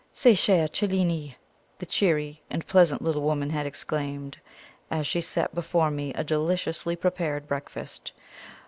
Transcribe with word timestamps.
"Ce 0.11 0.35
cher 0.35 0.67
Cellini!" 0.67 1.37
the 1.77 1.85
cheery 1.85 2.41
and 2.49 2.65
pleasant 2.65 3.03
little 3.03 3.21
woman 3.21 3.51
had 3.51 3.67
exclaimed, 3.67 4.39
as 4.89 5.05
she 5.05 5.21
set 5.21 5.53
before 5.53 5.91
me 5.91 6.11
a 6.15 6.23
deliciously 6.23 6.95
prepared 6.95 7.47
breakfast. 7.47 8.11